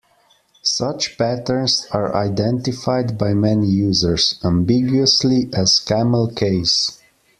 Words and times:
Such 0.63 1.15
patterns 1.15 1.85
are 1.91 2.15
identified 2.15 3.19
by 3.19 3.35
many 3.35 3.67
users, 3.67 4.39
ambiguously, 4.43 5.47
as 5.53 5.77
camel 5.77 6.33
case. 6.33 6.99